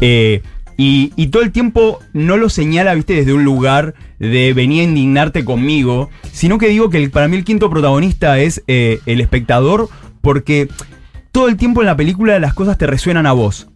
Eh, 0.00 0.42
y, 0.80 1.26
todo 1.26 1.42
el 1.42 1.50
tiempo 1.50 1.98
no 2.12 2.36
lo 2.36 2.48
señala, 2.48 2.94
viste, 2.94 3.14
desde 3.14 3.32
un 3.32 3.42
lugar 3.42 3.94
de 4.20 4.52
venía 4.52 4.82
a 4.82 4.84
indignarte 4.84 5.44
conmigo, 5.44 6.08
sino 6.32 6.56
que 6.56 6.68
digo 6.68 6.88
que 6.88 6.98
el- 6.98 7.10
para 7.10 7.26
mí 7.26 7.36
el 7.36 7.42
quinto 7.44 7.68
protagonista 7.68 8.38
es 8.38 8.62
eh, 8.68 9.00
el 9.04 9.20
espectador, 9.20 9.88
porque 10.20 10.68
todo 11.32 11.48
el 11.48 11.56
tiempo 11.56 11.80
en 11.82 11.86
la 11.86 11.96
película 11.96 12.38
las 12.38 12.54
cosas 12.54 12.78
te 12.78 12.86
resuenan 12.86 13.26
a 13.26 13.32
vos. 13.32 13.68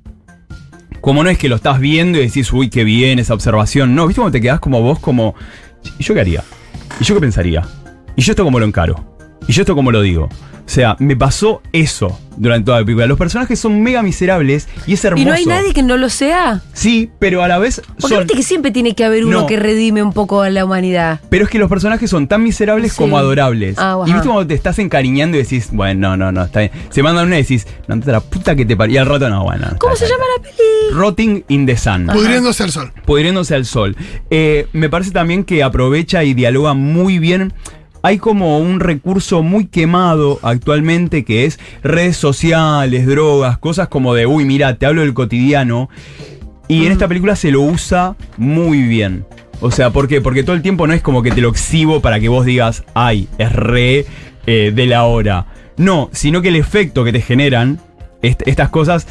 Como 1.01 1.25
no 1.25 1.31
es 1.31 1.39
que 1.39 1.49
lo 1.49 1.57
estás 1.57 1.81
viendo 1.81 2.19
y 2.21 2.27
decís, 2.27 2.53
uy, 2.53 2.71
qué 2.71 2.85
bien 2.85 3.19
esa 3.19 3.35
observación. 3.35 3.97
No, 3.97 4.07
viste 4.07 4.21
cómo 4.21 4.31
te 4.31 4.41
quedás 4.41 4.61
como 4.61 4.81
vos, 4.81 5.01
como, 5.01 5.35
¿y 5.99 6.05
yo 6.05 6.15
qué 6.15 6.21
haría? 6.21 6.45
¿Y 7.01 7.05
yo 7.05 7.17
qué 7.17 7.21
pensaría? 7.21 7.67
¿Y 8.15 8.23
yo 8.23 8.31
esto 8.31 8.45
cómo 8.45 8.61
lo 8.61 8.67
encaro? 8.67 9.17
¿Y 9.49 9.53
yo 9.53 9.63
esto 9.63 9.75
cómo 9.75 9.91
lo 9.93 10.01
digo? 10.03 10.29
O 10.65 10.69
sea, 10.73 10.97
me 11.01 11.17
pasó 11.17 11.61
eso 11.73 12.19
durante 12.37 12.67
toda 12.67 12.79
la 12.79 12.85
película. 12.87 13.07
Los 13.07 13.19
personajes 13.19 13.59
son 13.59 13.83
mega 13.83 14.01
miserables 14.03 14.69
y 14.87 14.95
es 14.95 15.05
hermoso. 15.05 15.21
¿Y 15.23 15.27
no 15.27 15.33
hay 15.33 15.45
nadie 15.45 15.75
que 15.75 15.83
no 15.83 15.97
lo 15.97 16.09
sea? 16.09 16.63
Sí, 16.73 17.11
pero 17.19 17.43
a 17.43 17.49
la 17.49 17.59
vez 17.59 17.83
Porque 18.01 18.15
son... 18.15 18.19
viste 18.25 18.35
que 18.37 18.43
siempre 18.45 18.71
tiene 18.71 18.95
que 18.95 19.05
haber 19.05 19.25
uno 19.27 19.41
No. 19.41 19.47
que 19.47 19.57
redime 19.57 20.03
un 20.05 20.13
poco 20.13 20.41
a 20.41 20.51
la 20.51 20.65
humanidad. 20.65 21.21
Pero 21.29 21.45
es 21.45 21.51
que 21.51 21.59
los 21.59 21.69
personajes 21.69 22.09
son 22.09 22.29
tan 22.29 22.45
miserables 22.45 22.93
Sí. 22.93 22.99
como 22.99 23.19
adorables. 23.19 23.75
Ah, 23.77 23.99
y 24.07 24.13
viste 24.13 24.29
cuando 24.29 24.47
te 24.47 24.55
estás 24.55 24.79
encariñando 24.79 25.37
y 25.37 25.43
decís, 25.43 25.69
bueno, 25.73 26.11
no, 26.11 26.17
no, 26.17 26.33
no, 26.33 26.45
está 26.45 26.61
bien. 26.61 26.71
Se 26.91 27.03
mandan 27.03 27.27
una 27.27 27.39
y 27.39 27.43
decís, 27.43 27.67
no, 27.89 27.97
la 28.07 28.21
puta 28.21 28.55
que 28.55 28.65
te 28.65 28.77
parió. 28.77 28.95
Y 28.95 28.99
al 28.99 29.07
rato 29.07 29.29
no, 29.29 29.43
bueno. 29.43 29.67
¿Cómo 29.79 29.93
está, 29.95 30.07
se 30.07 30.13
está, 30.13 30.17
llama 30.17 30.25
la 30.37 30.43
peli? 30.43 30.95
Rotting 30.95 31.45
in 31.49 31.67
the 31.67 31.77
Sun. 31.77 32.07
Pudriéndose 32.07 32.63
al 32.63 32.71
sol. 32.71 32.93
Pudriéndose 33.05 33.55
al 33.57 33.67
sol. 33.67 33.97
Eh, 34.31 34.69
me 34.73 34.89
parece 34.89 35.11
también 35.11 35.43
que 35.45 35.63
aprovecha 35.65 36.23
y 36.23 36.35
dialoga 36.35 36.73
muy 36.73 37.19
bien. 37.19 37.53
Hay 38.03 38.19
como 38.19 38.59
un 38.59 38.81
recurso 38.81 39.43
muy 39.43 39.67
quemado 39.67 40.39
actualmente 40.43 41.25
que 41.25 41.45
es 41.45 41.61
redes 41.83 42.17
sociales, 42.17 43.07
drogas, 43.07 43.59
cosas 43.59 43.89
como 43.89 44.15
de, 44.15 44.27
uy, 44.27 44.45
mira, 44.45 44.77
te 44.77 44.87
hablo 44.87 45.03
del 45.03 45.15
cotidiano. 45.15 45.89
Y 46.69 46.87
en 46.87 46.93
esta 46.93 47.07
película 47.09 47.37
se 47.37 47.51
lo 47.51 47.61
usa 47.61 48.17
muy 48.39 48.83
bien. 48.83 49.25
O 49.61 49.71
sea, 49.71 49.91
¿por 49.91 50.09
qué? 50.09 50.21
Porque 50.21 50.43
todo 50.43 50.57
el 50.57 50.63
tiempo 50.63 50.87
no 50.87 50.95
es 50.95 51.03
como 51.03 51.23
que 51.23 51.31
te 51.31 51.41
lo 51.41 51.49
exhibo 51.51 52.01
para 52.01 52.19
que 52.19 52.29
vos 52.29 52.45
digas, 52.45 52.83
ay, 52.95 53.29
es 53.39 53.53
re 53.53 54.07
eh, 54.47 54.73
de 54.75 54.87
la 54.87 55.05
hora. 55.05 55.47
No, 55.77 56.09
sino 56.13 56.43
que 56.43 56.49
el 56.49 56.57
efecto 56.57 57.05
que 57.05 57.13
te 57.13 57.21
generan 57.21 57.79
est- 58.23 58.43
estas 58.47 58.71
cosas 58.71 59.07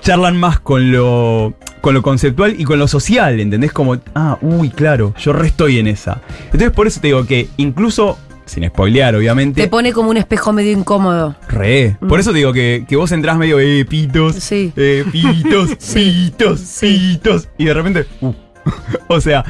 charlan 0.00 0.36
más 0.36 0.60
con 0.60 0.92
lo, 0.92 1.54
con 1.84 1.92
lo 1.92 2.00
conceptual 2.00 2.54
y 2.58 2.64
con 2.64 2.78
lo 2.78 2.88
social, 2.88 3.38
¿entendés? 3.40 3.70
Como, 3.70 3.98
ah, 4.14 4.38
uy, 4.40 4.70
claro, 4.70 5.12
yo 5.18 5.34
re 5.34 5.48
estoy 5.48 5.78
en 5.78 5.86
esa. 5.86 6.22
Entonces 6.46 6.70
por 6.70 6.86
eso 6.86 6.98
te 6.98 7.08
digo 7.08 7.26
que 7.26 7.48
incluso, 7.58 8.18
sin 8.46 8.66
spoilear 8.66 9.14
obviamente, 9.14 9.60
Te 9.60 9.68
pone 9.68 9.92
como 9.92 10.08
un 10.08 10.16
espejo 10.16 10.54
medio 10.54 10.72
incómodo. 10.72 11.36
re. 11.46 11.98
Por 12.08 12.20
eso 12.20 12.30
te 12.32 12.38
digo 12.38 12.54
que, 12.54 12.86
que 12.88 12.96
vos 12.96 13.12
entrás 13.12 13.36
medio, 13.36 13.60
eh, 13.60 13.84
pitos, 13.84 14.36
Sí. 14.36 14.72
eh, 14.76 15.04
pitos, 15.12 15.72
Sí. 15.78 16.30
pitos, 16.30 16.60
Sí. 16.60 16.86
pitos, 17.12 17.48
y 17.58 17.66
de 17.66 17.74
repente, 17.74 18.06
uh. 18.22 18.32
o 19.08 19.20
sea... 19.20 19.44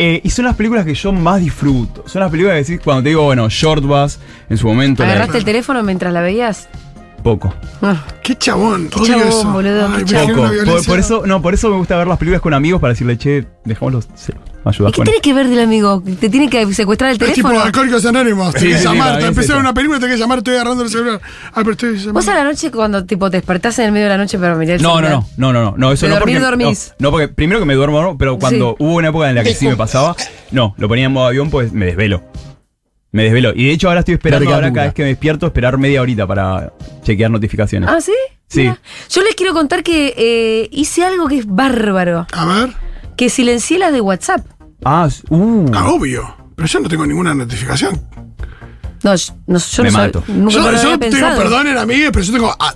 eh, 0.00 0.20
y 0.24 0.30
son 0.30 0.46
las 0.46 0.56
películas 0.56 0.84
que 0.84 0.94
yo 0.94 1.12
más 1.12 1.40
disfruto. 1.40 2.02
Son 2.08 2.20
las 2.22 2.30
películas 2.32 2.54
que 2.56 2.64
decís 2.72 2.80
cuando 2.84 3.04
te 3.04 3.10
digo, 3.10 3.22
bueno, 3.22 3.48
Short 3.48 3.84
Bus, 3.84 4.18
en 4.50 4.56
su 4.58 4.66
momento. 4.66 5.04
la 5.04 5.10
¿Agarraste 5.10 5.38
el 5.38 5.44
teléfono 5.44 5.80
mientras 5.84 6.12
la 6.12 6.22
veías? 6.22 6.68
Poco. 7.28 7.54
Ah, 7.82 8.02
Qué 8.22 8.34
chabón. 8.36 8.88
Qué 8.88 9.02
chabón, 9.02 9.28
eso. 9.28 9.52
boludo, 9.52 9.88
Ay, 9.94 10.04
qué 10.04 10.12
chabón. 10.12 10.50
Poco. 10.64 10.82
Por, 10.86 10.98
eso, 10.98 11.22
no, 11.26 11.42
por 11.42 11.52
eso 11.52 11.68
me 11.68 11.76
gusta 11.76 11.96
ver 11.98 12.06
las 12.06 12.16
películas 12.18 12.40
con 12.40 12.54
amigos 12.54 12.80
para 12.80 12.94
decirle, 12.94 13.18
che, 13.18 13.44
dejámoslos. 13.66 14.08
Sí, 14.14 14.32
ayuda 14.64 14.88
¿Y 14.88 14.92
qué 14.92 15.02
tenés 15.02 15.20
que 15.20 15.34
ver 15.34 15.46
del 15.48 15.60
amigo? 15.60 16.02
¿Te 16.18 16.30
tiene 16.30 16.48
que 16.48 16.72
secuestrar 16.72 17.10
el 17.10 17.16
Es 17.22 17.32
tipo 17.34 17.48
teléfono? 17.48 17.60
Alcohólicos 17.66 18.06
Anónimos. 18.06 18.54
Te 18.54 18.60
Sí, 18.60 18.66
que 18.68 18.78
sí, 18.78 18.84
llamar. 18.84 19.08
sí, 19.10 19.14
te 19.16 19.20
sí, 19.22 19.28
empezar 19.28 19.56
sí. 19.56 19.60
una 19.60 19.74
película, 19.74 20.00
te 20.00 20.06
que 20.08 20.16
llamar, 20.16 20.38
estoy 20.38 20.54
agarrando 20.54 20.84
el 20.84 20.88
celular. 20.90 21.20
Ah, 21.48 21.52
pero 21.56 21.72
estoy 21.72 21.90
llamando. 21.96 22.12
Vos 22.14 22.28
a 22.28 22.34
la 22.34 22.44
noche 22.44 22.70
cuando 22.70 23.04
tipo 23.04 23.30
te 23.30 23.36
despertás 23.36 23.78
en 23.78 23.84
el 23.86 23.92
medio 23.92 24.04
de 24.06 24.10
la 24.10 24.18
noche 24.18 24.38
para 24.38 24.54
mirar 24.54 24.76
el 24.76 24.82
No, 24.82 24.88
no, 24.88 25.06
celular? 25.06 25.12
no, 25.36 25.52
no, 25.52 25.52
no, 25.52 25.70
no, 25.70 25.74
no, 25.76 25.92
eso 25.92 26.06
De 26.06 26.10
no 26.14 26.18
dormir, 26.18 26.36
porque 26.40 26.56
dormís. 26.64 26.94
No, 26.98 27.08
no, 27.08 27.10
porque 27.10 27.28
primero 27.28 27.60
que 27.60 27.66
me 27.66 27.74
duermo, 27.74 28.16
pero 28.18 28.38
cuando 28.38 28.70
Sí. 28.70 28.76
hubo 28.84 28.94
una 28.94 29.08
época 29.08 29.28
en 29.28 29.34
la 29.36 29.44
que 29.44 29.54
sí 29.54 29.66
me 29.68 29.76
pasaba, 29.76 30.16
no, 30.50 30.74
lo 30.78 30.88
ponía 30.88 31.04
en 31.06 31.12
modo 31.12 31.26
avión, 31.26 31.50
pues 31.50 31.72
me 31.72 31.84
desvelo. 31.86 32.22
Me 33.12 33.24
desvelo. 33.24 33.52
Y 33.54 33.66
de 33.66 33.72
hecho 33.72 33.88
ahora 33.88 34.00
estoy 34.00 34.14
esperando 34.14 34.44
Larga 34.44 34.56
ahora 34.56 34.72
cada 34.72 34.86
vez 34.86 34.94
que 34.94 35.02
me 35.02 35.08
despierto 35.08 35.46
esperar 35.46 35.78
media 35.78 36.02
horita 36.02 36.26
para 36.26 36.72
chequear 37.02 37.30
notificaciones. 37.30 37.88
¿Ah, 37.90 38.00
sí? 38.00 38.12
Sí. 38.48 38.60
Mira. 38.60 38.78
Yo 39.10 39.22
les 39.22 39.34
quiero 39.34 39.54
contar 39.54 39.82
que 39.82 40.14
eh, 40.16 40.68
hice 40.72 41.04
algo 41.04 41.26
que 41.26 41.38
es 41.38 41.46
bárbaro. 41.46 42.26
A 42.32 42.44
ver. 42.46 42.74
Que 43.16 43.30
silencié 43.30 43.78
las 43.78 43.92
de 43.92 44.00
WhatsApp. 44.00 44.46
Ah, 44.84 45.08
uh. 45.30 45.66
Ah, 45.74 45.90
obvio. 45.90 46.34
Pero 46.54 46.68
yo 46.68 46.80
no 46.80 46.88
tengo 46.88 47.06
ninguna 47.06 47.34
notificación. 47.34 48.00
No, 49.02 49.14
yo 49.14 49.32
no, 49.46 49.58
yo 49.58 49.82
Me 49.84 49.90
no 49.90 49.98
sab- 49.98 50.02
mato. 50.06 50.24
nunca 50.28 50.52
Yo, 50.54 50.60
lo 50.60 50.72
yo 50.72 50.92
había 50.92 50.98
tengo, 51.10 51.36
perdonen 51.36 51.78
amigues, 51.78 52.10
pero 52.12 52.24
yo 52.24 52.32
tengo 52.32 52.50
a 52.58 52.74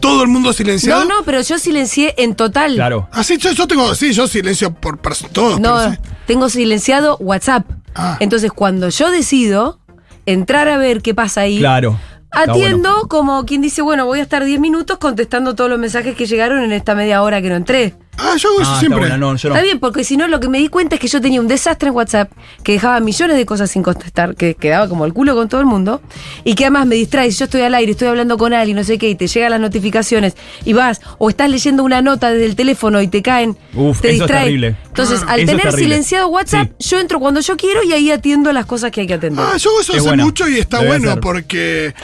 todo 0.00 0.22
el 0.22 0.28
mundo 0.28 0.52
silenciado. 0.52 1.04
No, 1.04 1.18
no, 1.18 1.24
pero 1.24 1.40
yo 1.40 1.58
silencié 1.58 2.14
en 2.18 2.34
total. 2.34 2.74
Claro. 2.74 3.08
Ah, 3.12 3.22
sí, 3.24 3.38
yo, 3.38 3.52
yo 3.52 3.66
tengo, 3.66 3.94
sí, 3.94 4.12
yo 4.12 4.26
silencio 4.26 4.74
por 4.74 5.00
pers- 5.00 5.28
todo. 5.30 5.58
No, 5.58 5.76
pero 5.76 5.92
sí. 5.92 5.98
tengo 6.26 6.48
silenciado 6.48 7.16
WhatsApp. 7.18 7.66
Ah. 7.94 8.16
Entonces, 8.20 8.52
cuando 8.52 8.88
yo 8.88 9.10
decido 9.10 9.78
entrar 10.26 10.68
a 10.68 10.76
ver 10.78 11.02
qué 11.02 11.14
pasa 11.14 11.42
ahí, 11.42 11.58
Claro. 11.58 11.98
Atiendo 12.36 12.90
bueno. 12.90 13.08
como 13.08 13.44
quien 13.44 13.62
dice, 13.62 13.80
bueno, 13.80 14.06
voy 14.06 14.18
a 14.18 14.22
estar 14.22 14.44
10 14.44 14.58
minutos 14.58 14.98
contestando 14.98 15.54
todos 15.54 15.70
los 15.70 15.78
mensajes 15.78 16.16
que 16.16 16.26
llegaron 16.26 16.62
en 16.64 16.72
esta 16.72 16.96
media 16.96 17.22
hora 17.22 17.40
que 17.40 17.48
no 17.48 17.54
entré. 17.54 17.94
Ah, 18.18 18.36
yo 18.38 18.48
hago 18.50 18.60
eso 18.60 18.70
Ah, 18.70 18.74
está 18.74 18.80
siempre. 18.80 19.00
buena, 19.00 19.16
no, 19.18 19.34
yo 19.36 19.48
no. 19.48 19.54
Está 19.54 19.62
bien, 19.64 19.80
porque 19.80 20.04
si 20.04 20.16
no, 20.16 20.28
lo 20.28 20.40
que 20.40 20.48
me 20.48 20.58
di 20.58 20.68
cuenta 20.68 20.94
es 20.96 21.00
que 21.00 21.08
yo 21.08 21.20
tenía 21.20 21.40
un 21.40 21.48
desastre 21.48 21.88
en 21.88 21.94
WhatsApp, 21.94 22.30
que 22.62 22.72
dejaba 22.72 23.00
millones 23.00 23.36
de 23.36 23.44
cosas 23.46 23.70
sin 23.70 23.82
contestar, 23.82 24.34
que 24.36 24.54
quedaba 24.54 24.88
como 24.88 25.04
el 25.04 25.12
culo 25.12 25.34
con 25.34 25.48
todo 25.48 25.60
el 25.60 25.66
mundo, 25.66 26.00
y 26.44 26.54
que 26.54 26.64
además 26.64 26.86
me 26.86 26.94
distrae. 26.94 27.30
Si 27.32 27.38
yo 27.38 27.44
estoy 27.46 27.62
al 27.62 27.74
aire, 27.74 27.92
estoy 27.92 28.08
hablando 28.08 28.38
con 28.38 28.52
alguien, 28.52 28.76
no 28.76 28.84
sé 28.84 28.98
qué, 28.98 29.08
y 29.10 29.14
te 29.14 29.26
llegan 29.26 29.50
las 29.50 29.60
notificaciones, 29.60 30.34
y 30.64 30.72
vas, 30.72 31.00
o 31.18 31.28
estás 31.28 31.50
leyendo 31.50 31.82
una 31.84 32.02
nota 32.02 32.30
desde 32.30 32.46
el 32.46 32.56
teléfono 32.56 33.02
y 33.02 33.08
te 33.08 33.22
caen, 33.22 33.56
Uf, 33.74 34.00
te 34.00 34.08
eso 34.08 34.14
es 34.14 34.20
distraen. 34.20 34.44
terrible. 34.44 34.76
Entonces, 34.86 35.20
Ah, 35.26 35.32
al 35.32 35.40
eso 35.40 35.56
tener 35.56 35.72
silenciado 35.72 36.28
WhatsApp, 36.28 36.70
yo 36.78 37.00
entro 37.00 37.18
cuando 37.18 37.40
yo 37.40 37.56
quiero 37.56 37.82
y 37.82 37.92
ahí 37.92 38.10
atiendo 38.10 38.52
las 38.52 38.66
cosas 38.66 38.90
que 38.90 39.00
hay 39.02 39.06
que 39.06 39.14
atender. 39.14 39.44
Ah, 39.44 39.56
yo 39.56 39.70
hago 39.70 39.80
eso 39.80 39.92
Es 39.92 39.98
hace 39.98 40.08
buena. 40.08 40.24
mucho 40.24 40.48
y 40.48 40.58
está 40.58 40.80
bueno 40.84 41.18
porque. 41.20 41.94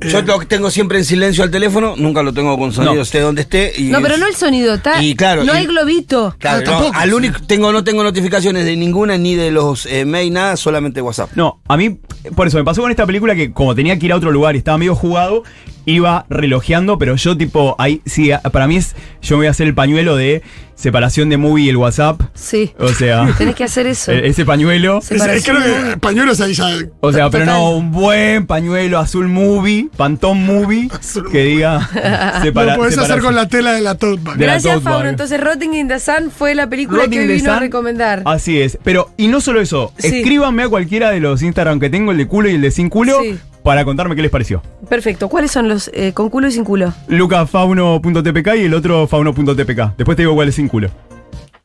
Yo 0.00 0.22
lo 0.22 0.38
tengo 0.40 0.70
siempre 0.70 0.98
en 0.98 1.04
silencio 1.04 1.44
al 1.44 1.50
teléfono, 1.50 1.94
nunca 1.96 2.22
lo 2.22 2.32
tengo 2.32 2.58
con 2.58 2.72
sonido, 2.72 2.94
No. 2.94 3.02
esté 3.02 3.20
donde 3.20 3.42
esté. 3.42 3.72
Y 3.76 3.84
no, 3.84 4.00
pero 4.00 4.16
no 4.16 4.26
el 4.26 4.34
sonido, 4.34 4.74
está. 4.74 5.02
Y 5.02 5.14
claro, 5.14 5.44
no 5.44 5.52
y- 5.54 5.56
hay 5.56 5.66
globito. 5.66 6.34
Claro, 6.38 6.58
no, 6.58 6.64
tampoco, 6.64 6.92
al 6.98 7.14
único, 7.14 7.40
tengo, 7.46 7.72
no 7.72 7.84
tengo 7.84 8.02
notificaciones 8.02 8.64
de 8.64 8.76
ninguna, 8.76 9.18
ni 9.18 9.34
de 9.34 9.50
los 9.50 9.86
eh, 9.86 10.04
mail, 10.04 10.32
nada, 10.32 10.56
solamente 10.56 11.02
WhatsApp. 11.02 11.30
No, 11.34 11.60
a 11.68 11.76
mí, 11.76 11.98
por 12.34 12.46
eso 12.46 12.58
me 12.58 12.64
pasó 12.64 12.82
con 12.82 12.90
esta 12.90 13.06
película 13.06 13.34
que 13.34 13.52
como 13.52 13.74
tenía 13.74 13.98
que 13.98 14.06
ir 14.06 14.12
a 14.12 14.16
otro 14.16 14.30
lugar 14.32 14.54
y 14.54 14.58
estaba 14.58 14.78
medio 14.78 14.94
jugado, 14.94 15.42
iba 15.84 16.26
relojeando, 16.28 16.98
pero 16.98 17.14
yo 17.16 17.36
tipo, 17.36 17.76
ahí 17.78 18.00
sí, 18.06 18.30
para 18.52 18.66
mí 18.66 18.76
es, 18.76 18.96
yo 19.22 19.36
me 19.36 19.40
voy 19.42 19.46
a 19.46 19.50
hacer 19.50 19.66
el 19.68 19.74
pañuelo 19.74 20.16
de 20.16 20.42
separación 20.76 21.28
de 21.30 21.36
movie 21.38 21.64
y 21.64 21.68
el 21.70 21.76
WhatsApp. 21.76 22.20
Sí. 22.34 22.72
O 22.78 22.88
sea, 22.88 23.26
Tenés 23.38 23.54
que 23.56 23.64
hacer 23.64 23.86
eso. 23.88 24.12
e- 24.12 24.28
ese 24.28 24.44
pañuelo. 24.44 24.98
Es, 24.98 25.08
creo 25.44 25.58
que 25.90 25.96
pañuelos 25.98 26.40
ahí 26.40 26.54
ya. 26.54 26.68
O 27.00 27.12
sea, 27.12 27.28
pero 27.30 27.46
no, 27.46 27.70
un 27.70 27.90
buen 27.90 28.46
pañuelo 28.46 28.98
azul 28.98 29.26
movie, 29.28 29.88
pantón 29.96 30.44
movie, 30.46 30.88
Azul 31.00 31.28
que 31.32 31.42
diga 31.44 31.80
separa- 32.42 32.74
lo 32.74 32.78
podés 32.82 32.98
hacer 32.98 33.20
con 33.20 33.34
la 33.34 33.48
tela 33.48 33.72
de 33.72 33.80
la 33.80 33.94
tote 33.96 34.20
bag. 34.22 34.36
De 34.36 34.44
Gracias. 34.44 34.82
Fauno. 34.82 35.08
Entonces, 35.08 35.40
Rotting 35.40 35.74
in 35.74 35.88
the 35.88 35.98
Sun 35.98 36.30
fue 36.30 36.54
la 36.54 36.68
película 36.68 37.04
Rotting 37.04 37.18
que 37.20 37.26
hoy 37.26 37.36
vino 37.36 37.52
a 37.52 37.58
recomendar. 37.58 38.22
Así 38.26 38.60
es. 38.60 38.78
Pero, 38.84 39.10
y 39.16 39.28
no 39.28 39.40
solo 39.40 39.60
eso, 39.60 39.92
Sí. 39.98 40.08
escríbanme 40.18 40.64
a 40.64 40.68
cualquiera 40.68 41.10
de 41.10 41.20
los 41.20 41.40
Instagram 41.42 41.80
que 41.80 41.88
tengo, 41.90 42.12
el 42.12 42.18
de 42.18 42.26
culo 42.26 42.48
y 42.50 42.54
el 42.54 42.60
de 42.60 42.70
sin 42.70 42.90
culo, 42.90 43.18
Sí. 43.22 43.38
Para 43.66 43.84
contarme 43.84 44.14
qué 44.14 44.22
les 44.22 44.30
pareció. 44.30 44.62
Perfecto. 44.88 45.28
¿Cuáles 45.28 45.50
son 45.50 45.68
los 45.68 45.90
eh, 45.92 46.12
con 46.12 46.30
culo 46.30 46.46
y 46.46 46.52
sin 46.52 46.62
culo? 46.62 46.94
lucafauno.tpk 47.08 48.54
y 48.58 48.66
el 48.66 48.74
otro 48.74 49.08
fauno.tpk. 49.08 49.96
Después 49.98 50.14
te 50.14 50.22
digo 50.22 50.36
cuál 50.36 50.48
es 50.48 50.54
sin 50.54 50.68
culo. 50.68 50.88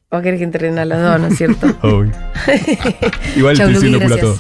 ¿O 0.10 0.20
querés 0.20 0.39
que 0.39 0.43
entrenen 0.43 0.79
a 0.79 0.86
los 0.86 1.00
dos, 1.00 1.20
no 1.20 1.27
es 1.27 1.38
cierto? 1.38 1.67
Obvio. 1.84 2.12
Igual 3.36 3.55
Chau, 3.55 3.70
estoy 3.70 3.74
Luqui, 3.74 3.86
diciendo 3.86 4.00
culo 4.01 4.15
a 4.15 4.17
todos. 4.17 4.39